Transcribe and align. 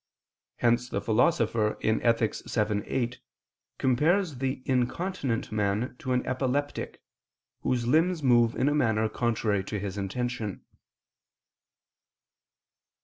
Hence 0.55 0.89
the 0.89 0.99
Philosopher 0.99 1.77
(Ethic. 1.83 2.33
vii, 2.47 2.83
8) 2.87 3.19
compares 3.77 4.37
the 4.39 4.63
incontinent 4.65 5.51
man 5.51 5.95
to 5.99 6.11
an 6.13 6.25
epileptic, 6.25 7.03
whose 7.59 7.85
limbs 7.85 8.23
move 8.23 8.55
in 8.55 8.67
a 8.67 8.73
manner 8.73 9.07
contrary 9.07 9.63
to 9.65 9.77
his 9.77 9.99
intention. 9.99 10.65